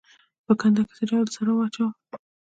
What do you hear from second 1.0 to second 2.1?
ډول سره واچوم؟